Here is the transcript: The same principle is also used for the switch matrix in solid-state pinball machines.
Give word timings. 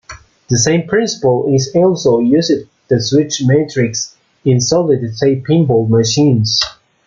The 0.49 0.57
same 0.57 0.87
principle 0.87 1.45
is 1.53 1.69
also 1.75 2.17
used 2.21 2.49
for 2.87 2.95
the 2.95 2.99
switch 2.99 3.43
matrix 3.45 4.15
in 4.43 4.59
solid-state 4.59 5.43
pinball 5.43 5.87
machines. 5.89 6.59